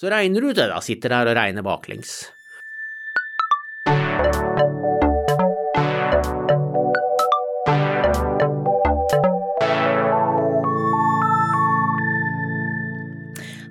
[0.00, 0.78] Så regner du det, da.
[0.80, 2.30] Sitter der og regner baklengs.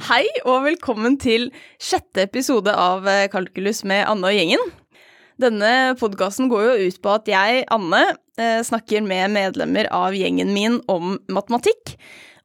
[0.06, 1.50] Hei og velkommen til
[1.82, 4.70] sjette episode av eh, Kalkulus med Anne og gjengen.
[5.42, 8.06] Denne podkasten går jo ut på at jeg, Anne,
[8.38, 11.98] eh, snakker med medlemmer av gjengen min om matematikk.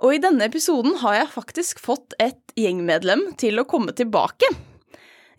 [0.05, 4.51] Og i denne episoden har jeg faktisk fått et gjengmedlem til å komme tilbake.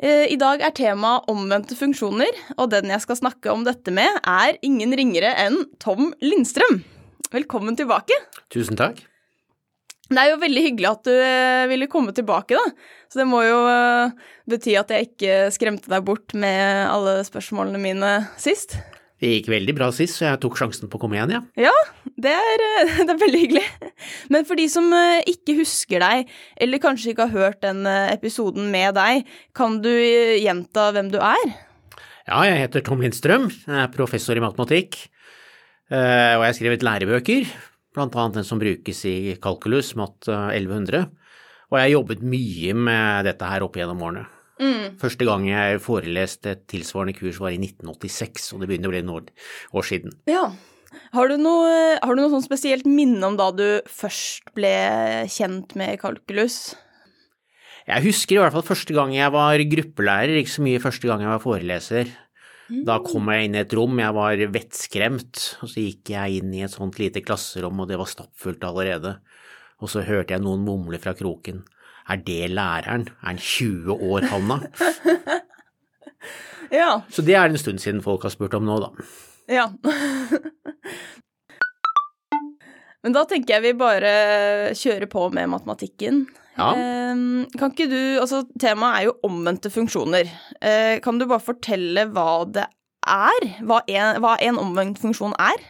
[0.01, 4.17] Eh, I dag er temaet omvendte funksjoner, og den jeg skal snakke om dette med,
[4.25, 6.81] er ingen ringere enn Tom Lindstrøm.
[7.35, 8.17] Velkommen tilbake.
[8.49, 9.03] Tusen takk.
[10.09, 12.89] Det er jo veldig hyggelig at du eh, ville komme tilbake, da.
[13.09, 14.17] Så det må jo eh,
[14.49, 18.79] bety at jeg ikke skremte deg bort med alle spørsmålene mine sist.
[19.21, 21.41] Det gikk veldig bra sist, så jeg tok sjansen på å komme igjen, ja.
[21.67, 21.75] Ja,
[22.19, 23.93] det er, eh, det er veldig hyggelig.
[24.33, 24.91] Men for de som
[25.31, 30.89] ikke husker deg, eller kanskje ikke har hørt den episoden med deg, kan du gjenta
[30.95, 31.45] hvem du er?
[32.25, 34.97] Ja, jeg heter Tom Lindstrøm, jeg er professor i matematikk,
[35.93, 37.45] og jeg har skrevet lærebøker
[37.95, 41.05] blant annet den som brukes i kalkulus, mat 1100.
[41.71, 44.25] Og jeg har jobbet mye med dette her opp gjennom årene.
[44.61, 44.95] Mm.
[45.01, 49.03] Første gang jeg foreleste et tilsvarende kurs var i 1986, og det begynner å bli
[49.03, 49.29] noen
[49.75, 50.15] år siden.
[50.31, 50.47] Ja.
[51.11, 54.71] Har du, noe, har du noe sånn spesielt minne om da du først ble
[55.31, 56.77] kjent med kalkulus?
[57.85, 61.25] Jeg husker i hvert fall første gang jeg var gruppelærer, ikke så mye første gang
[61.25, 62.13] jeg var foreleser.
[62.65, 66.53] Da kom jeg inn i et rom, jeg var vettskremt, og så gikk jeg inn
[66.57, 69.19] i et sånt lite klasserom, og det var stappfullt allerede.
[69.83, 71.61] Og så hørte jeg noen mumle fra kroken.
[72.09, 73.07] Er det læreren?
[73.21, 74.59] Er han 20 år, Hanna?
[76.81, 77.01] ja.
[77.09, 78.89] Så det er en stund siden folk har spurt om nå, da.
[79.49, 79.69] Ja.
[83.05, 84.11] Men da tenker jeg vi bare
[84.77, 86.25] kjører på med matematikken.
[86.55, 86.71] Ja.
[86.73, 90.29] Ehm, kan ikke du Altså, temaet er jo omvendte funksjoner.
[90.61, 92.65] Eh, kan du bare fortelle hva det
[93.05, 93.49] er?
[93.61, 95.61] Hva en, hva en omvendt funksjon er?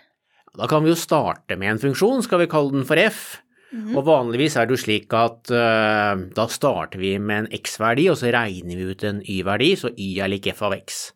[0.56, 3.42] Da kan vi jo starte med en funksjon, skal vi kalle den for f.
[3.76, 3.92] Mm.
[3.98, 8.18] Og vanligvis er det jo slik at uh, da starter vi med en x-verdi, og
[8.22, 11.10] så regner vi ut en y-verdi, så y er lik f av x.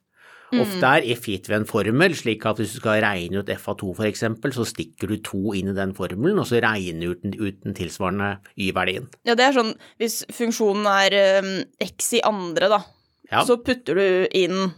[0.50, 0.64] Mm.
[0.64, 3.68] Ofte er f gitt ved en formel, slik at hvis du skal regne ut f
[3.70, 4.24] av 2 f.eks.,
[4.56, 8.36] så stikker du 2 inn i den formelen, og så regner du ut den, tilsvarende
[8.58, 9.08] y-verdien.
[9.30, 11.52] Ja, det er sånn hvis funksjonen er um,
[11.86, 12.82] x i andre, da,
[13.30, 13.46] ja.
[13.46, 14.72] så putter du inn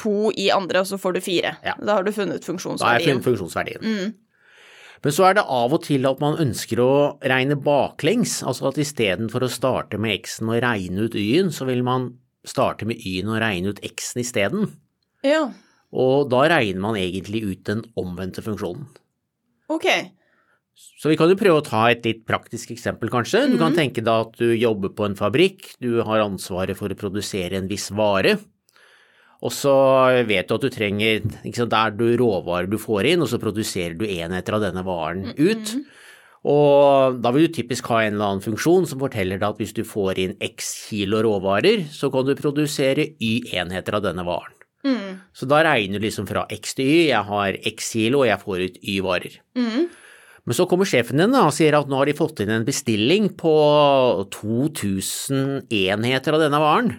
[0.00, 1.54] 2 i andre, og så får du 4.
[1.64, 1.78] Ja.
[1.80, 2.84] Da har du funnet funksjonsverdien.
[2.84, 3.80] Da har jeg funnet funksjonsverdien.
[3.84, 4.18] Mm.
[5.00, 6.92] Men så er det av og til at man ønsker å
[7.24, 11.80] regne baklengs, altså at istedenfor å starte med x-en og regne ut y-en, så vil
[11.86, 12.10] man
[12.46, 14.68] starte med y-en og regne ut x-en isteden.
[15.24, 15.46] Ja.
[15.90, 18.86] Og da regner man egentlig ut den omvendte funksjonen.
[19.72, 19.88] Ok.
[21.00, 23.46] Så vi kan jo prøve å ta et litt praktisk eksempel, kanskje.
[23.50, 23.78] Du kan mhm.
[23.80, 27.68] tenke deg at du jobber på en fabrikk, du har ansvaret for å produsere en
[27.70, 28.36] viss vare.
[29.40, 29.72] Og så
[30.28, 31.22] vet du at du trenger
[31.56, 35.32] sant, Der du råvarer du får inn, og så produserer du enheter av denne varen
[35.38, 35.74] ut.
[36.50, 39.74] Og da vil du typisk ha en eller annen funksjon som forteller deg at hvis
[39.76, 44.56] du får inn x kilo råvarer, så kan du produsere y enheter av denne varen.
[44.84, 45.20] Mm.
[45.36, 48.40] Så da regner du liksom fra x til y, jeg har x kilo og jeg
[48.40, 49.36] får ut y varer.
[49.58, 49.90] Mm.
[50.48, 53.28] Men så kommer sjefen din og sier at nå har de fått inn en bestilling
[53.40, 53.52] på
[54.32, 56.94] 2000 enheter av denne varen.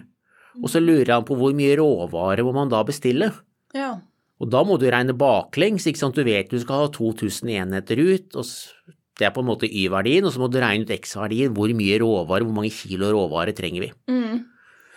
[0.60, 3.30] Og så lurer han på hvor mye råvare må man da bestille.
[3.76, 3.94] Ja.
[4.42, 6.18] Og da må du regne baklengs, ikke sant.
[6.18, 10.26] Du vet du skal ha 2000 enheter ut, og det er på en måte y-verdien,
[10.26, 11.54] og så må du regne ut x-verdien.
[11.54, 13.92] Hvor mye råvare, hvor mange kilo råvare trenger vi.
[14.10, 14.42] Mm.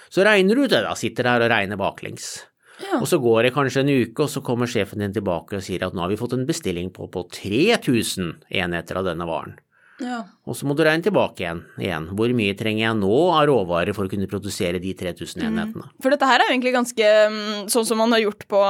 [0.10, 0.96] Så regner du det, da.
[0.98, 2.34] Sitter der og regner baklengs.
[2.82, 3.00] Ja.
[3.00, 5.86] Og så går det kanskje en uke, og så kommer sjefen din tilbake og sier
[5.86, 9.56] at nå har vi fått en bestilling på, på 3000 enheter av denne varen.
[10.04, 10.24] Ja.
[10.44, 12.10] Og så må du regne tilbake igjen, igjen.
[12.18, 15.78] Hvor mye trenger jeg nå av råvarer for å kunne produsere de 3000 mm.
[16.04, 18.64] For dette her er jo egentlig ganske mm, sånn som man har gjort på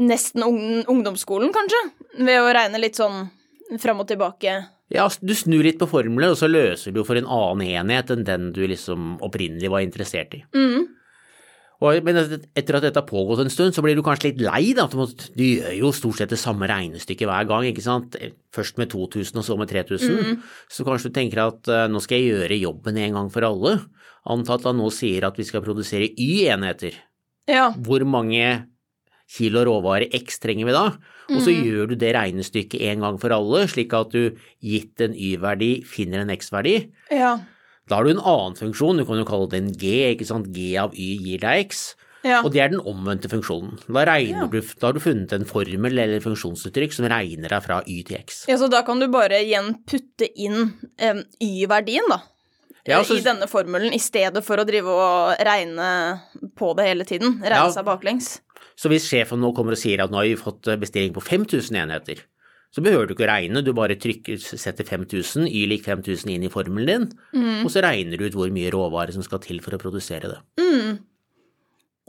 [0.00, 0.44] nesten
[0.88, 1.80] ungdomsskolen, kanskje?
[2.20, 3.26] Ved å regne litt sånn
[3.80, 4.58] fram og tilbake.
[4.90, 8.24] Ja, du snur litt på formler, og så løser du for en annen enhet enn
[8.26, 10.42] den du liksom opprinnelig var interessert i.
[10.56, 10.88] Mm.
[11.80, 14.74] Og, men etter at dette har pågått en stund, så blir du kanskje litt lei.
[14.76, 17.64] da, Du gjør jo stort sett det samme regnestykket hver gang.
[17.70, 18.18] ikke sant?
[18.52, 20.18] Først med 2000 og så med 3000.
[20.20, 20.42] Mm.
[20.68, 23.78] Så kanskje du tenker at uh, nå skal jeg gjøre jobben en gang for alle.
[24.28, 26.98] Antatt at nå sier at vi skal produsere Y-enheter.
[27.48, 27.70] Ja.
[27.72, 28.66] Hvor mange
[29.30, 30.84] kilo råvare X trenger vi da?
[31.30, 31.64] Og så mm.
[31.64, 36.24] gjør du det regnestykket en gang for alle, slik at du gitt en Y-verdi finner
[36.24, 36.76] en X-verdi.
[37.14, 37.38] Ja.
[37.90, 40.52] Da har du en annen funksjon, du kan jo kalle det en G, ikke sant.
[40.54, 41.90] G av Y gir deg X.
[42.22, 42.42] Ja.
[42.44, 43.78] Og det er den omvendte funksjonen.
[43.88, 44.44] Da, ja.
[44.46, 48.20] du, da, har du funnet en formel eller funksjonsuttrykk som regner deg fra Y til
[48.20, 48.44] X.
[48.50, 52.20] Ja, Så da kan du bare igjen putte inn um, Y-verdien, da?
[52.84, 55.88] Ja, eh, altså- i denne formelen, i stedet for å drive og regne
[56.56, 57.40] på det hele tiden.
[57.42, 58.38] Regne seg baklengs.
[58.80, 61.76] Så hvis sjefen nå kommer og sier at nå har vi fått bestilling på 5000
[61.82, 62.22] enheter,
[62.70, 66.44] så behøver du ikke å regne, du bare trykker, setter 5000, Y lik 5000 inn
[66.46, 67.64] i formelen din, Mm.
[67.64, 70.38] og så regner du ut hvor mye råvare som skal til for å produsere det.
[70.60, 70.98] Mm.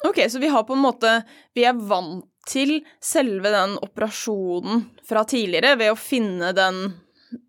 [0.05, 1.23] Ok, så vi har på en måte
[1.55, 6.79] Vi er vant til selve den operasjonen fra tidligere ved å finne den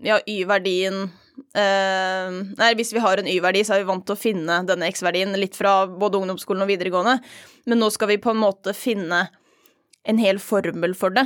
[0.05, 1.11] ja, Y-verdien
[1.57, 4.91] eh, Nei, hvis vi har en Y-verdi, så er vi vant til å finne denne
[4.93, 7.23] X-verdien litt fra både ungdomsskolen og videregående,
[7.67, 9.25] men nå skal vi på en måte finne
[10.05, 11.25] en hel formel for det.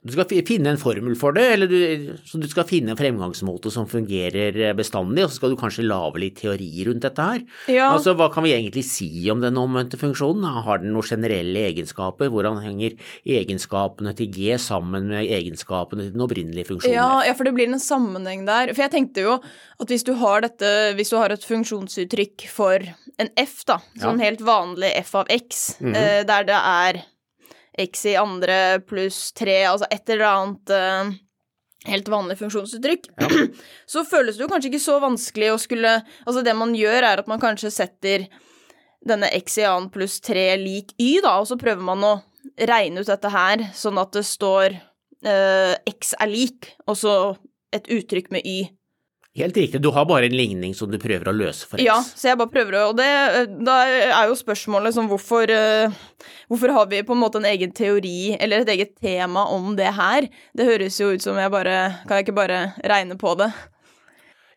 [0.00, 3.72] Du skal finne en formel for det, eller du, så du skal finne en fremgangsmåte
[3.74, 7.42] som fungerer bestandig, og så skal du kanskje lage litt teori rundt dette her.
[7.68, 10.46] Ja, Altså, hva kan vi egentlig si om den omvendte funksjonen?
[10.64, 12.30] Har den noen generelle egenskaper?
[12.32, 12.96] Hvordan henger
[13.26, 16.96] egenskapene til G sammen med egenskapene til den opprinnelige funksjonen?
[16.96, 18.72] Ja, ja, for det blir en sammenheng der.
[18.72, 22.78] For jeg tenkte jo at hvis du har dette, hvis du har et funksjonsuttrykk for
[23.20, 24.30] en f, da, sånn Ja.
[24.30, 26.26] helt vanlig f av x, mm -hmm.
[26.26, 27.04] der det er
[27.80, 31.10] x i andre pluss tre, altså et eller annet uh,
[31.88, 33.08] helt vanlig funksjonsuttrykk,
[33.92, 35.94] så føles det jo kanskje ikke så vanskelig å skulle
[36.26, 38.28] Altså det man gjør, er at man kanskje setter
[39.06, 42.14] denne x i annen pluss tre lik y, da, og så prøver man å
[42.68, 47.14] regne ut dette her sånn at det står uh, x er lik, og så
[47.72, 48.68] et uttrykk med y.
[49.38, 51.86] Helt riktig, du har bare en ligning som du prøver å løse for X.
[51.86, 55.46] Ja, så jeg bare prøver å Og det, eh, da er jo spørsmålet sånn hvorfor
[55.54, 55.94] eh,
[56.50, 59.92] Hvorfor har vi på en måte en egen teori, eller et eget tema om det
[59.94, 60.26] her?
[60.50, 63.52] Det høres jo ut som jeg bare Kan jeg ikke bare regne på det?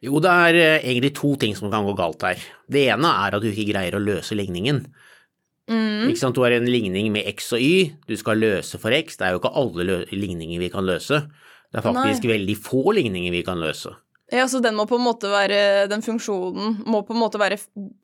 [0.03, 2.41] Jo, det er eh, egentlig to ting som kan gå galt her.
[2.67, 4.81] Det ene er at du ikke greier å løse ligningen.
[5.69, 6.09] Mm.
[6.09, 9.15] Ikke sant, Du har en ligning med X og Y, du skal løse for X.
[9.15, 11.21] Det er jo ikke alle ligninger vi kan løse.
[11.71, 13.93] Det er faktisk veldig få ligninger vi kan løse.
[14.33, 17.59] Ja, så den må på en måte være Den funksjonen må på en måte være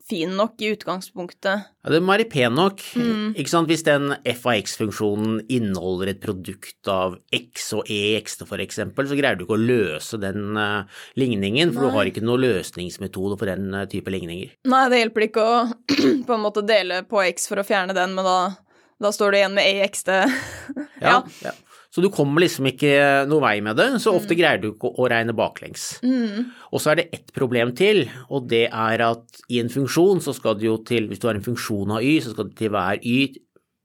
[0.06, 1.64] fin nok i utgangspunktet.
[1.82, 2.82] Ja, den må være pen nok.
[2.94, 3.32] Mm.
[3.38, 3.70] Ikke sant?
[3.70, 9.08] Hvis den f av x-funksjonen inneholder et produkt av x og e i for eksempel,
[9.10, 10.86] så greier du ikke å løse den uh,
[11.18, 11.90] ligningen, for Nei.
[11.90, 14.54] du har ikke noen løsningsmetode for den uh, type ligninger.
[14.70, 15.56] Nei, det hjelper ikke å
[16.28, 18.38] på en måte dele på x for å fjerne den, men da,
[19.02, 20.20] da står du igjen med e det
[21.06, 21.18] ja.
[21.18, 21.56] Ja, ja.
[21.90, 22.92] Så du kommer liksom ikke
[23.26, 25.96] noe vei med det, så ofte greier du ikke å regne baklengs.
[26.06, 26.52] Mm.
[26.70, 30.34] Og så er det ett problem til, og det er at i en funksjon så
[30.36, 32.70] skal det jo til, hvis du har en funksjon av y, så skal det til
[32.76, 33.18] hver y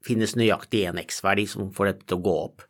[0.06, 2.66] finnes nøyaktig en x-verdi som får dette til å gå opp.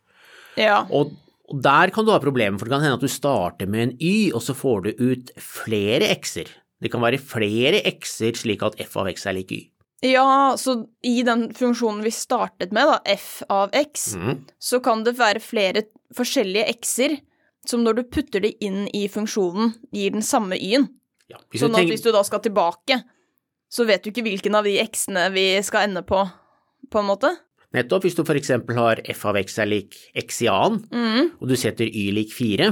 [0.57, 0.81] Ja.
[0.89, 1.13] Og,
[1.53, 3.97] og der kan du ha problemer, for det kan hende at du starter med en
[4.01, 6.49] y, og så får du ut flere x-er.
[6.81, 9.63] Det kan være flere x-er slik at f av x er lik y.
[10.05, 14.43] Ja, så i den funksjonen vi startet med, da, f av x, mm.
[14.61, 17.17] så kan det være flere forskjellige x-er
[17.67, 20.87] som når du putter det inn i funksjonen, gir den samme y-en.
[21.33, 23.01] Ja, Sånn at hvis du da skal tilbake,
[23.73, 26.21] så vet du ikke hvilken av de x-ene vi skal ende på,
[26.93, 27.33] på en måte.
[27.75, 31.33] Nettopp, hvis du eksempel har f av x er lik x i annen, Mm.
[31.41, 32.71] og du setter y lik 4,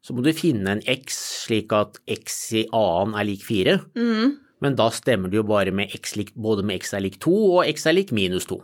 [0.00, 4.38] så må du finne en x slik at x i annen er lik 4, Mm.
[4.64, 7.36] Men da stemmer det jo bare med x lik, både med x er lik 2
[7.60, 8.60] og x er lik minus 2.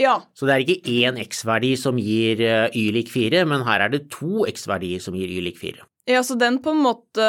[0.00, 0.18] Ja.
[0.36, 3.92] Så det er ikke én x-verdi som gir eh, y lik 4, men her er
[3.94, 5.86] det to x-verdier som gir y lik 4.
[6.06, 7.28] ja, så den på en måte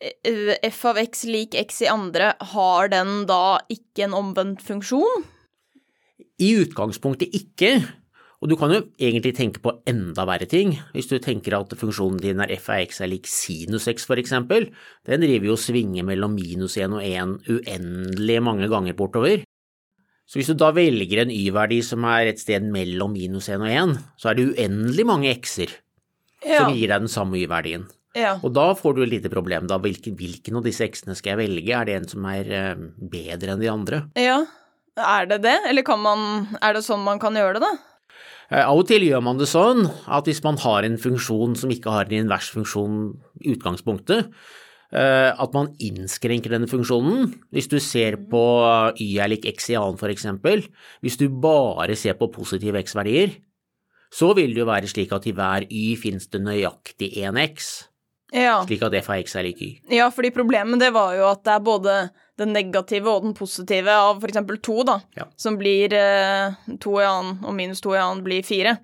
[0.00, 5.26] eh, f av x lik x i andre, har den da ikke en omvendt funksjon?
[6.38, 7.80] I utgangspunktet ikke,
[8.38, 10.76] og du kan jo egentlig tenke på enda verre ting.
[10.94, 14.20] Hvis du tenker at funksjonen din er f av x er lik sinus x for
[14.20, 14.68] eksempel,
[15.08, 19.42] den driver jo og svinger mellom minus 1 og 1 uendelig mange ganger bortover.
[20.28, 23.70] Så hvis du da velger en y-verdi som er et sted mellom minus 1 og
[23.72, 25.72] 1, så er det uendelig mange x-er
[26.46, 26.60] Ja.
[26.62, 27.88] som gir deg den samme y-verdien.
[28.14, 28.36] ja.
[28.44, 29.78] Og da får du et lite problem, da.
[29.82, 31.74] Hvilken, hvilken av disse x-ene skal jeg velge?
[31.74, 34.02] Er det en som er eh, bedre enn de andre?
[34.14, 34.44] Ja,
[34.96, 35.56] er det det?
[35.68, 37.72] Eller kan man, er det sånn man kan gjøre det, da?
[38.48, 41.72] Eh, Av og til gjør man det sånn at hvis man har en funksjon som
[41.72, 43.02] ikke har en invers funksjon
[43.42, 44.30] i utgangspunktet,
[44.92, 47.34] eh, at man innskrenker denne funksjonen.
[47.52, 48.44] Hvis du ser på
[48.96, 50.64] y er lik x i annen eksempel,
[51.04, 53.36] hvis du bare ser på positive x-verdier,
[54.08, 57.88] så vil det jo være slik at i hver y finnes det nøyaktig én x,
[58.32, 58.58] Ja.
[58.66, 59.68] slik at f av x er lik y.
[59.88, 61.94] ja, fordi problemet det var jo at det er både
[62.38, 65.24] den negative og den positive av eksempel to, da, Ja.
[65.36, 68.76] som blir eh, to i annen, og minus to i annen blir fire.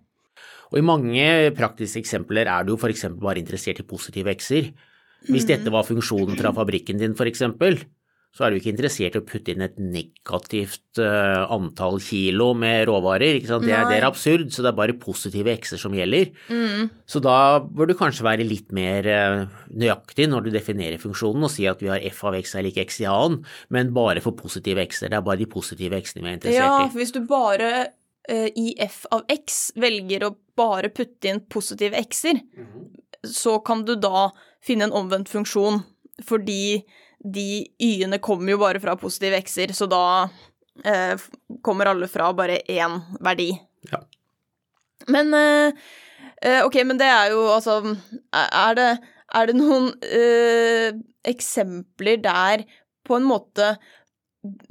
[0.72, 4.72] Og i mange praktiske eksempler er du jo eksempel bare interessert i positive x-er.
[5.28, 7.78] Hvis dette var funksjonen fra fabrikken din eksempel,
[8.34, 12.88] så er du ikke interessert i å putte inn et negativt uh, antall kilo med
[12.88, 13.38] råvarer.
[13.38, 16.32] Det er, det er, absurd, så det er bare positive x-er som gjelder.
[16.50, 16.88] Mm.
[17.06, 21.52] Så da bør du kanskje være litt mer uh, nøyaktig når du definerer funksjonen og
[21.54, 24.34] si at vi har f av x er lik x i annen, men bare for
[24.34, 25.14] positive x-er.
[25.14, 26.74] Det er bare de positive x-ene vi er interessert i.
[26.74, 32.02] Ja, hvis du bare uh, i f av x velger å bare putte inn positive
[32.02, 32.90] x-er, mm.
[33.30, 35.84] så kan du da finne en omvendt funksjon
[36.26, 36.82] fordi
[37.24, 40.04] de y-ene kommer jo bare fra positive x-er, så da
[40.84, 41.16] eh,
[41.64, 43.50] kommer alle fra bare én verdi.
[43.90, 44.02] Ja.
[45.08, 45.72] Men eh,
[46.42, 47.74] eh, Ok, men det er jo altså
[48.32, 48.86] Er det,
[49.36, 50.94] er det noen eh,
[51.28, 52.64] eksempler der
[53.04, 53.74] på en måte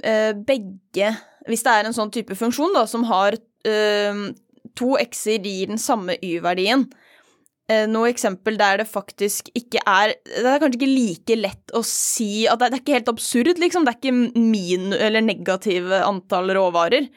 [0.02, 1.12] eh, begge
[1.46, 3.36] Hvis det er en sånn type funksjon da, som har
[3.68, 4.24] eh,
[4.74, 6.88] to x-er gir den samme y-verdien,
[7.88, 12.44] noe eksempel der det faktisk ikke er Det er kanskje ikke like lett å si
[12.44, 13.86] at det, er ikke helt absurd, liksom.
[13.86, 17.08] Det er ikke min eller negative antall råvarer.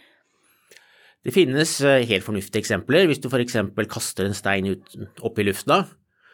[1.27, 3.09] Det finnes eh, helt fornuftige eksempler.
[3.09, 3.57] Hvis du f.eks.
[3.91, 4.93] kaster en stein ut,
[5.27, 5.81] opp i lufta,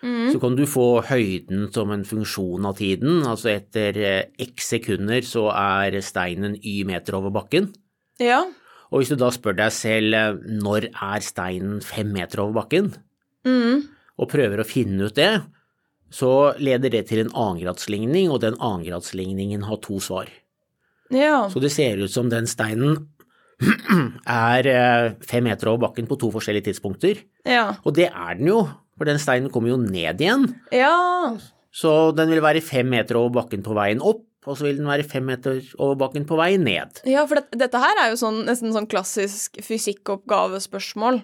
[0.05, 0.27] mm.
[0.35, 3.23] så kan du få høyden som en funksjon av tiden.
[3.25, 7.71] Altså etter eh, x sekunder så er steinen y meter over bakken.
[8.21, 8.43] Ja.
[8.93, 12.93] Og hvis du da spør deg selv når er steinen fem meter over bakken,
[13.49, 13.89] mm
[14.19, 15.31] og prøver å finne ut det,
[16.13, 20.29] så leder det til en annengradsligning, og den annengradsligningen har to svar.
[21.13, 21.47] Ja.
[21.49, 23.07] Så det ser ut som den steinen
[24.29, 27.23] er eh, fem meter over bakken på to forskjellige tidspunkter.
[27.49, 27.79] Ja.
[27.83, 28.61] Og det er den jo,
[28.97, 30.47] for den steinen kommer jo ned igjen.
[30.73, 30.93] Ja.
[31.73, 34.89] Så den vil være fem meter over bakken på veien opp, og så vil den
[34.89, 37.01] være fem meter over bakken på vei ned.
[37.09, 41.23] Ja, for det, dette her er jo sånn, nesten sånn klassisk fysikkoppgavespørsmål.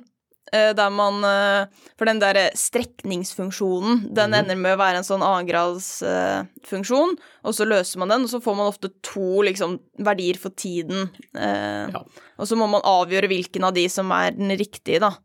[0.50, 1.68] Eh, der man eh,
[2.00, 4.38] For den derre strekningsfunksjonen, den mm.
[4.40, 7.16] ender med å være en sånn annengradsfunksjon,
[7.46, 11.10] og så løser man den, og så får man ofte to liksom, verdier for tiden.
[11.38, 12.04] Eh, ja.
[12.40, 15.18] Og så må man avgjøre hvilken av de som er den riktige, da.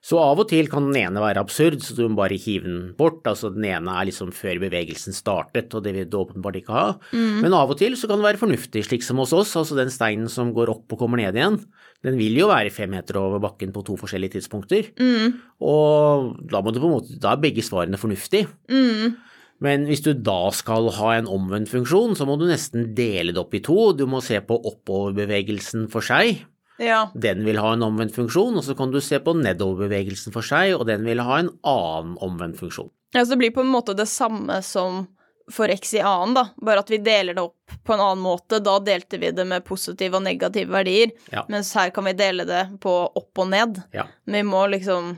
[0.00, 2.84] Så av og til kan den ene være absurd, så du må bare hive den
[2.96, 3.20] bort.
[3.28, 6.86] Altså den ene er liksom før bevegelsen startet, og det vil du åpenbart ikke ha.
[7.12, 7.42] Mm.
[7.44, 9.52] Men av og til så kan det være fornuftig, slik som hos oss.
[9.60, 11.60] Altså den steinen som går opp og kommer ned igjen,
[12.06, 14.92] den vil jo være fem meter over bakken på to forskjellige tidspunkter.
[15.00, 15.34] Mm.
[15.60, 18.48] Og da måte Da er begge svarene fornuftige.
[18.70, 19.18] Mm.
[19.60, 23.42] Men hvis du da skal ha en omvendt funksjon, så må du nesten dele det
[23.42, 23.92] opp i to.
[23.92, 26.40] Du må se på oppoverbevegelsen for seg,
[26.80, 27.10] ja.
[27.12, 30.72] Den vil ha en omvendt funksjon, og så kan du se på nedoverbevegelsen for seg,
[30.78, 32.88] og den vil ha en annen omvendt funksjon.
[33.12, 35.06] Ja, Så det blir på en måte det samme som
[35.52, 38.60] for x i annen, da, bare at vi deler det opp på en annen måte.
[38.64, 41.44] Da delte vi det med positive og negative verdier, ja.
[41.52, 43.82] mens her kan vi dele det på opp og ned.
[43.96, 44.08] Ja.
[44.24, 45.16] Vi må liksom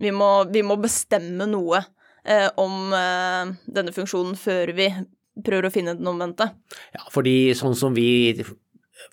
[0.00, 1.82] Vi må, vi må bestemme noe
[2.24, 4.86] eh, om eh, denne funksjonen før vi
[5.44, 6.46] prøver å finne den omvendte.
[6.96, 8.40] Ja, fordi sånn som vi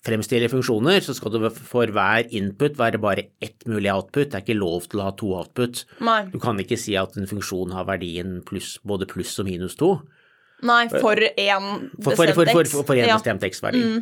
[0.06, 4.30] fremstiller funksjoner, så skal det for hver input være bare ett mulig output.
[4.30, 5.84] Det er ikke lov til å ha to output.
[6.04, 6.22] Nei.
[6.32, 9.96] Du kan ikke si at en funksjon har verdien pluss, både pluss og minus to.
[10.66, 12.34] Nei, for én bestemt x.
[12.34, 13.18] For, for, for, for en ja.
[13.20, 13.84] bestemt x-verdi.
[13.84, 14.00] Mm.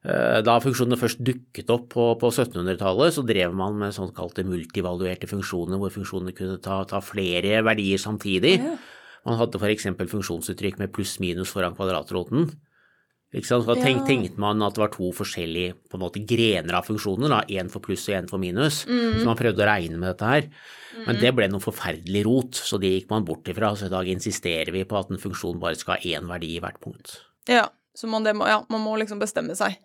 [0.00, 5.28] Eh, da funksjonene først dukket opp på, på 1700-tallet, så drev man med såkalte multivaluerte
[5.28, 8.56] funksjoner, hvor funksjonene kunne ta, ta flere verdier samtidig.
[9.28, 9.90] Man hadde f.eks.
[10.00, 12.48] funksjonsuttrykk med pluss-minus foran kvadratroten.
[13.30, 13.62] Ikke sant?
[13.62, 16.88] Så da tenk, tenkte man at det var to forskjellige på en måte, grener av
[16.88, 18.82] funksjoner, da, én for pluss og én for minus.
[18.90, 19.20] Mm.
[19.20, 20.48] Så man prøvde å regne med dette her.
[21.04, 21.20] Men mm.
[21.22, 23.70] det ble noe forferdelig rot, så det gikk man bort ifra.
[23.78, 26.64] Så i dag insisterer vi på at en funksjon bare skal ha én verdi i
[26.64, 27.20] hvert punkt.
[27.50, 29.78] Ja, så man, må, ja, man må liksom bestemme seg.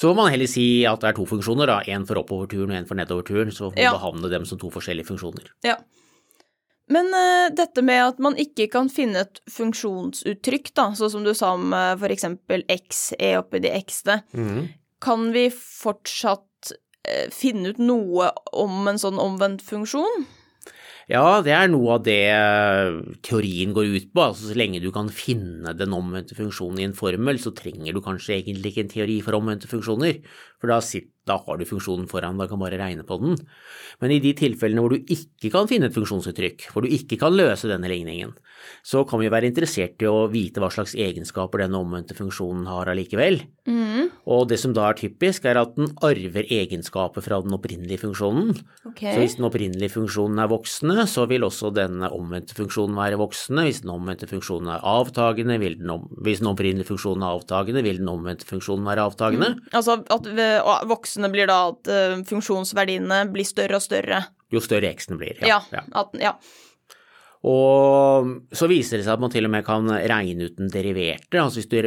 [0.00, 1.78] Så må man heller si at det er to funksjoner, da.
[1.92, 3.54] Én for oppoverturen og én for nedoverturen.
[3.54, 3.94] Så får man ja.
[3.94, 5.50] behandle dem som to forskjellige funksjoner.
[5.66, 5.76] Ja.
[6.90, 11.32] Men uh, dette med at man ikke kan finne et funksjonsuttrykk, da, sånn som du
[11.38, 14.60] sa om uh, for eksempel x, e oppi de x-te, mm.
[15.02, 20.26] kan vi fortsatt uh, finne ut noe om en sånn omvendt funksjon?
[21.10, 22.22] Ja, det er noe av det
[23.26, 24.22] teorien går ut på.
[24.28, 27.98] Altså, så lenge du kan finne den omvendte funksjonen i en formel, så trenger du
[28.04, 30.20] kanskje egentlig ikke en teori for omvendte funksjoner,
[30.60, 33.36] for da sitter da har du funksjonen foran, da kan bare regne på den.
[34.00, 37.36] Men i de tilfellene hvor du ikke kan finne et funksjonsuttrykk, hvor du ikke kan
[37.36, 38.32] løse denne ligningen,
[38.86, 42.90] så kan vi være interessert i å vite hva slags egenskaper denne omvendte funksjonen har
[42.92, 43.42] allikevel.
[43.68, 44.10] Mm.
[44.30, 48.54] Og det som da er typisk, er at den arver egenskaper fra den opprinnelige funksjonen.
[48.92, 49.12] Okay.
[49.12, 53.66] Så hvis den opprinnelige funksjonen er voksende, så vil også denne omvendte funksjonen være voksende.
[53.68, 57.84] Hvis den omvendte funksjonen er avtagende, vil den om, hvis den opprinnelige funksjonen er avtagende,
[57.86, 59.52] vil den omvendte funksjonen være avtagende.
[59.56, 59.72] Mm.
[59.80, 60.30] Altså at
[60.90, 64.22] voksende blir da at uh, funksjonsverdiene blir større og større?
[64.50, 65.60] Jo større x-ene blir, ja.
[65.72, 66.34] ja, at, ja.
[67.46, 71.40] Og så viser det seg at man til og med kan regne ut den deriverte.
[71.40, 71.78] Altså hvis du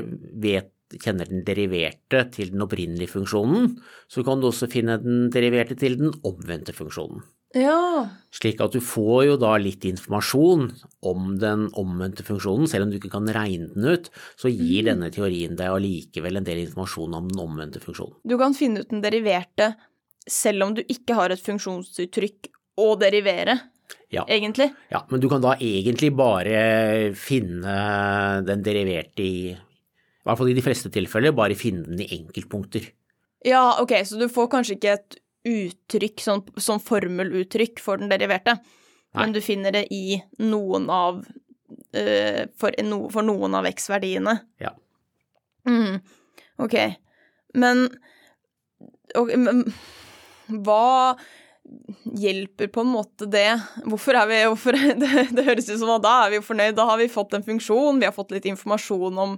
[0.41, 3.72] vet, kjenner den deriverte til den opprinnelige funksjonen,
[4.10, 7.24] så kan du også finne den deriverte til den omvendte funksjonen.
[7.53, 8.10] Ja.
[8.33, 10.72] Slik at du får jo da litt informasjon
[11.05, 14.10] om den omvendte funksjonen, selv om du ikke kan regne den ut,
[14.41, 18.15] så gir denne teorien deg allikevel en del informasjon om den omvendte funksjonen.
[18.25, 19.74] Du kan finne ut den deriverte
[20.25, 22.50] selv om du ikke har et funksjonsuttrykk
[22.81, 23.60] å derivere,
[24.10, 24.24] Ja.
[24.25, 24.72] egentlig.
[24.89, 30.55] ja, men du kan da egentlig bare finne den deriverte i, i hvert fall i
[30.57, 32.89] de fleste tilfeller, bare finne den i enkeltpunkter.
[33.45, 38.57] Ja, ok, så du får kanskje ikke et uttrykk, sånn, sånn formeluttrykk for den deriverte,
[39.13, 44.38] men du finner det i noen av uh, for, no, for noen av X-verdiene.
[44.63, 44.73] Ja.
[45.69, 46.00] Mm,
[46.63, 46.77] ok,
[47.59, 47.85] men,
[49.19, 49.63] ok, men
[50.63, 51.15] hva
[52.19, 53.47] hjelper på en måte det?
[53.88, 56.88] Hvorfor er vi hvorfor, det, det høres ut som at da er vi fornøyd, da
[56.91, 59.38] har vi fått en funksjon, vi har fått litt informasjon om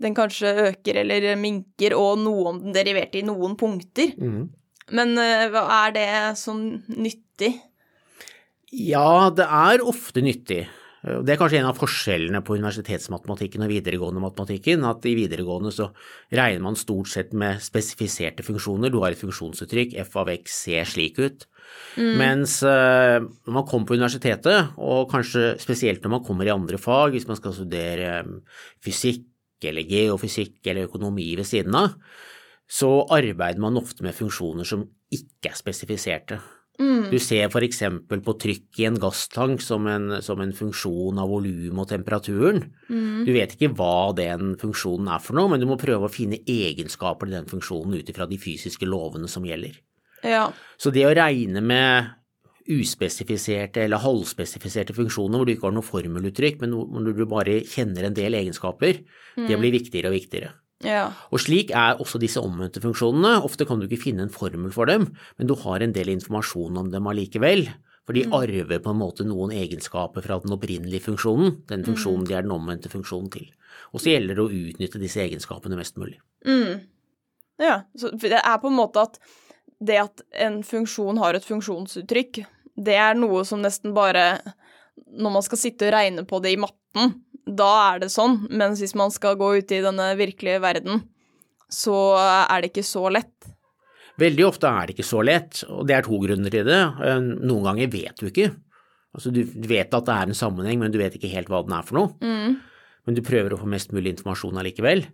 [0.00, 4.14] den kanskje øker eller minker, og noe om den deriverte i noen punkter.
[4.96, 7.54] Men eh, er det sånn nyttig?
[8.70, 10.64] Ja, det er ofte nyttig.
[11.00, 15.86] Det er kanskje en av forskjellene på universitetsmatematikken og videregående matematikken, at i videregående så
[16.28, 18.92] regner man stort sett med spesifiserte funksjoner.
[18.92, 21.48] Du har et funksjonsuttrykk, f av x ser slik ut.
[21.96, 26.78] Mens eh, når man kommer på universitetet, og kanskje spesielt når man kommer i andre
[26.80, 29.24] fag, hvis man skal studere eh, fysikk
[29.70, 31.96] eller geofysikk eller økonomi ved siden av,
[32.70, 36.38] så arbeider man ofte med funksjoner som ikke er spesifiserte.
[36.80, 41.82] Du ser eksempel på trykk i en gasstank som en, som en funksjon av volum
[41.82, 42.62] og temperaturen.
[43.26, 46.40] Du vet ikke hva den funksjonen er for noe, men du må prøve å finne
[46.40, 49.76] egenskaper til den funksjonen ut ifra de fysiske lovene som gjelder.
[50.24, 50.46] Ja.
[50.80, 52.16] Så det å regne med
[52.70, 58.08] uspesifiserte eller halvspesifiserte funksjoner hvor du ikke har noe formeluttrykk, men hvor du bare kjenner
[58.08, 59.04] en del egenskaper,
[59.36, 60.54] det blir viktigere og viktigere.
[60.84, 61.10] Ja.
[61.28, 63.40] Og slik er også disse omvendte funksjonene.
[63.44, 66.78] Ofte kan du ikke finne en formel for dem, men du har en del informasjon
[66.80, 67.66] om dem allikevel.
[68.08, 72.34] For de arver på en måte noen egenskaper fra den opprinnelige funksjonen, den funksjonen de
[72.34, 73.44] er den omvendte funksjonen til.
[73.92, 76.16] Og så gjelder det å utnytte disse egenskapene mest mulig.
[76.48, 76.88] Mm.
[77.60, 79.20] Ja, så det er på en måte at
[79.80, 82.42] det at en funksjon har et funksjonsuttrykk,
[82.80, 84.40] det er noe som nesten bare
[85.10, 87.14] Når man skal sitte og regne på det i matten,
[87.46, 91.02] da er det sånn, mens hvis man skal gå ut i denne virkelige verden,
[91.70, 91.96] så
[92.50, 93.34] er det ikke så lett.
[94.20, 96.80] Veldig ofte er det ikke så lett, og det er to grunner til det.
[97.06, 98.50] Eh, Noen ganger vet du ikke.
[99.16, 101.72] Altså du vet at det er en sammenheng, men du vet ikke helt hva den
[101.74, 102.58] er for noe.
[103.06, 105.06] Men du prøver å få mest mulig informasjon allikevel.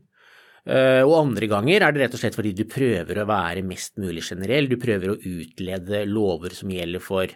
[0.67, 3.95] Eh, Og andre ganger er det rett og slett fordi du prøver å være mest
[4.03, 4.67] mulig generell.
[4.69, 7.31] Du prøver å utlede lover som gjelder for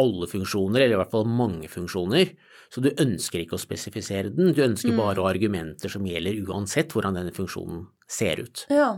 [0.00, 2.32] alle funksjoner, eller i hvert fall mange funksjoner.
[2.72, 6.38] Så du ønsker ikke å spesifisere den, du ønsker bare å ha argumenter som gjelder
[6.48, 8.64] uansett hvordan denne funksjonen ser ut.
[8.72, 8.94] Ja.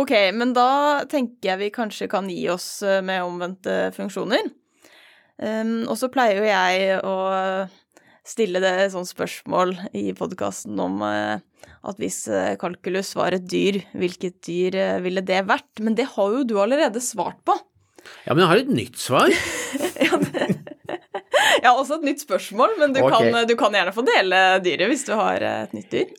[0.00, 4.48] Ok, men da tenker jeg vi kanskje kan gi oss eh, med omvendte funksjoner.
[5.42, 7.16] Um, og så pleier jo jeg å
[8.24, 11.42] stille det et sånt spørsmål i podkasten om eh,
[11.84, 15.84] at hvis eh, kalkulus var et dyr, hvilket dyr ville det vært?
[15.84, 17.58] Men det har jo du allerede svart på.
[18.24, 19.28] Ja, men jeg har et nytt svar.
[21.62, 23.30] Jeg har også et nytt spørsmål, men du, okay.
[23.30, 26.12] kan, du kan gjerne få dele dyret hvis du har eh, et nytt dyr.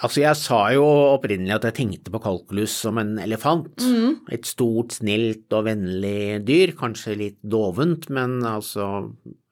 [0.00, 0.84] Altså, jeg sa jo
[1.16, 3.84] opprinnelig at jeg tenkte på kalkulus som en elefant.
[4.32, 6.72] Et stort, snilt og vennlig dyr.
[6.78, 8.86] Kanskje litt dovent, men altså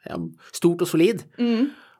[0.09, 0.16] ja,
[0.57, 1.26] stort og solid.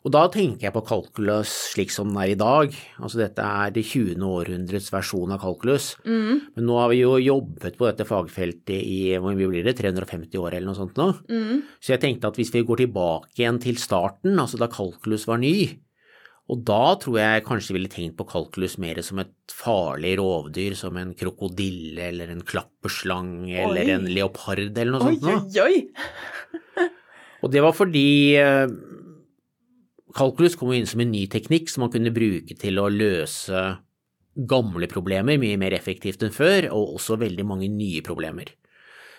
[0.07, 2.71] Og da tenker jeg på kalkulus slik som den er i dag.
[3.03, 4.23] Altså dette er det 20.
[4.25, 5.89] århundrets versjon av kalkulus.
[6.07, 10.39] Men nå har vi jo jobbet på dette fagfeltet i hvor mye blir det, 350
[10.39, 11.09] år eller noe sånt nå.
[11.83, 15.43] Så jeg tenkte at hvis vi går tilbake igjen til starten, altså da kalkulus var
[15.43, 15.57] ny,
[16.49, 20.97] og da tror jeg kanskje ville tenkt på kalkulus mer som et farlig rovdyr, som
[20.97, 23.97] en krokodille eller en klapperslang eller Oi.
[23.99, 25.53] en leopard eller noe Oi, sånt.
[25.53, 25.67] nå.
[25.67, 26.89] oi, oi!
[27.45, 28.07] Og det var fordi
[28.41, 28.65] eh,
[30.19, 33.63] kalkulus kom inn som en ny teknikk som man kunne bruke til å løse
[34.49, 38.53] gamle problemer mye mer effektivt enn før, og også veldig mange nye problemer.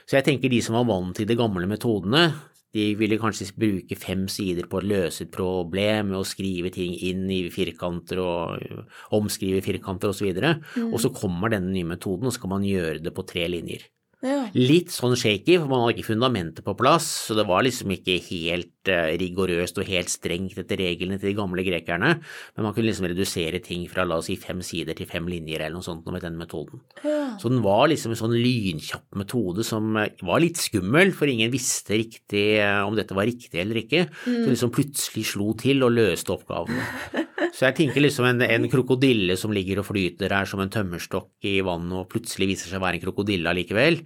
[0.07, 2.29] Så jeg tenker de som var vant til de gamle metodene,
[2.73, 6.93] de ville kanskje bruke fem sider på å løse et problem med å skrive ting
[6.93, 10.51] inn i firkanter og omskrive firkanter osv., og, så videre.
[10.85, 13.87] og så kommer denne nye metoden, og så kan man gjøre det på tre linjer.
[14.25, 14.49] Ja.
[14.51, 18.17] Litt sånn shaky, for man hadde ikke fundamentet på plass, så det var liksom ikke
[18.25, 22.89] helt uh, rigorøst og helt strengt etter reglene til de gamle grekerne, men man kunne
[22.89, 26.03] liksom redusere ting fra la oss si fem sider til fem linjer eller noe sånt
[26.11, 26.83] med den metoden.
[27.05, 27.37] Ja.
[27.39, 31.53] Så den var liksom en sånn lynkjapp metode som eh, var litt skummel, for ingen
[31.55, 34.43] visste riktig uh, om dette var riktig eller ikke, Mm.
[34.43, 36.83] så liksom plutselig slo til og løste oppgavene.
[37.55, 41.47] Så jeg tenker liksom en, en krokodille som ligger og flyter her som en tømmerstokk
[41.49, 43.97] i vannet og plutselig viser seg å være en krokodille allikevel.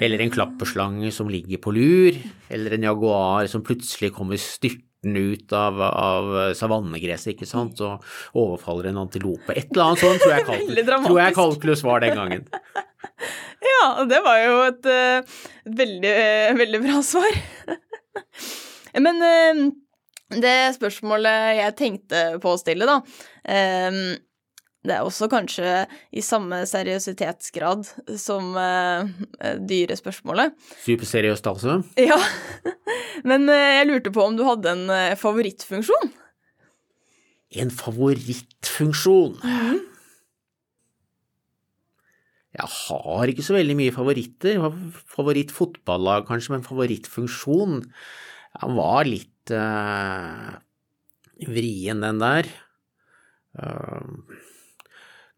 [0.00, 2.18] Eller en klapperslange som ligger på lur,
[2.52, 8.04] eller en jaguar som plutselig kommer styrtende ut av, av savannegresset, ikke sant, og
[8.36, 9.54] overfaller en antilope.
[9.56, 10.44] Et eller annet sånt tror jeg,
[10.90, 11.08] dramatisk.
[11.08, 12.46] tror jeg kalkulus var den gangen.
[13.66, 15.38] Ja, det var jo et, uh,
[15.78, 17.38] veldig, uh, veldig bra svar.
[19.06, 19.62] Men uh,
[20.42, 22.98] det spørsmålet jeg tenkte på å stille, da
[24.86, 27.86] Det er også kanskje i samme seriøsitetsgrad
[28.20, 29.08] som uh,
[29.66, 30.54] dyrespørsmålet.
[30.84, 31.80] Superseriøst altså.
[32.10, 32.18] Ja,
[33.26, 36.12] men uh, jeg lurte på om du hadde en uh, favorittfunksjon?
[37.56, 39.38] En favorittfunksjon.
[42.56, 44.60] Jeg har ikke så veldig mye favoritter.
[45.12, 47.82] Favorittfotballag kanskje, men favorittfunksjon
[48.56, 49.52] Den var litt
[51.46, 52.48] vrien, den der.
[53.56, 54.04] Eh,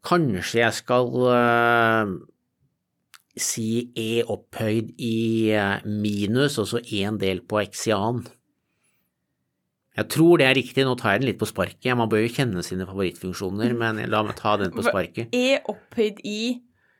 [0.05, 2.13] kanskje jeg skal uh,
[3.39, 8.25] si E opphøyd i eh, minus, og så én del på eksian.
[9.99, 11.91] Jeg tror det er riktig, nå tar jeg den litt på sparket.
[11.97, 15.31] Man bør jo kjenne sine favorittfunksjoner, men la meg ta den på sparket.
[15.35, 16.41] E opphøyd i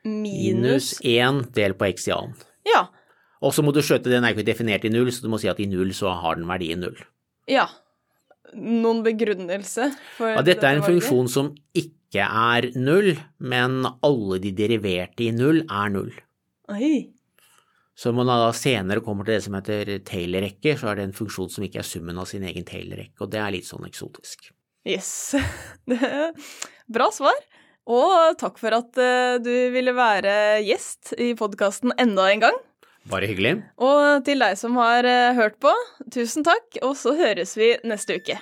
[0.04, 2.32] Minus minus én del på eksian.
[2.68, 2.88] Ja.
[3.44, 5.50] Og så må du skjøte, den er ikke definert i null, så du må si
[5.52, 6.98] at i null så har den verdien null.
[7.52, 7.68] Ja.
[8.56, 14.52] Noen begrunnelse for Ja, dette er en funksjon som ikke er null, men alle de
[14.58, 16.10] deriverte i null er null.
[16.74, 17.10] Oi.
[18.00, 21.18] Så når man da senere kommer til det som heter Taylor-rekke, så er det en
[21.18, 24.50] funksjon som ikke er summen av sin egen Taylor-rekke, og det er litt sånn eksotisk.
[24.88, 25.36] Yes.
[26.96, 27.38] Bra svar.
[27.90, 32.60] Og takk for at eh, du ville være gjest i podkasten enda en gang.
[33.10, 33.56] Bare hyggelig.
[33.82, 35.74] Og til deg som har eh, hørt på,
[36.14, 38.38] tusen takk, og så høres vi neste uke.